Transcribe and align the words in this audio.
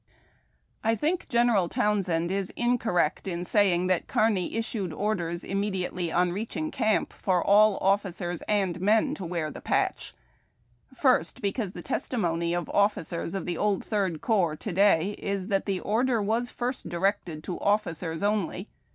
*' 0.45 0.51
I 0.83 0.95
tliink 0.95 1.29
General 1.29 1.69
Townsend 1.69 2.31
is 2.31 2.51
incorrect 2.55 3.27
in 3.27 3.45
saying 3.45 3.85
that 3.85 4.07
Kearny 4.07 4.55
issued 4.55 4.91
orders 4.91 5.43
immediately 5.43 6.11
on 6.11 6.31
reaching 6.33 6.71
camp 6.71 7.13
for 7.13 7.43
all 7.45 7.77
"officers 7.81 8.41
and 8.47 8.81
men" 8.81 9.13
to 9.13 9.23
wear 9.27 9.51
the 9.51 9.61
patch; 9.61 10.11
first, 10.91 11.39
because 11.39 11.73
the 11.73 11.83
testimou}^ 11.83 12.57
of 12.57 12.67
officers 12.71 13.35
of 13.35 13.45
the 13.45 13.59
old 13.59 13.85
Third 13.85 14.21
Corps 14.21 14.55
to 14.55 14.71
day 14.73 15.11
is 15.19 15.49
that 15.49 15.67
the 15.67 15.79
order 15.79 16.19
was 16.19 16.49
first 16.49 16.89
directed 16.89 17.43
to 17.43 17.59
officers 17.59 18.23
only. 18.23 18.69